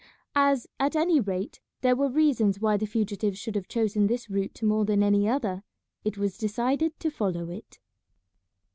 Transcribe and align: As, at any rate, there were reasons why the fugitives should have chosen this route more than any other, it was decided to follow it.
As, 0.33 0.65
at 0.79 0.95
any 0.95 1.19
rate, 1.19 1.59
there 1.81 1.95
were 1.95 2.09
reasons 2.09 2.59
why 2.59 2.75
the 2.75 2.87
fugitives 2.87 3.37
should 3.37 3.53
have 3.53 3.67
chosen 3.67 4.07
this 4.07 4.31
route 4.31 4.63
more 4.63 4.83
than 4.83 5.03
any 5.03 5.29
other, 5.29 5.63
it 6.03 6.17
was 6.17 6.39
decided 6.39 6.99
to 7.01 7.11
follow 7.11 7.51
it. 7.51 7.77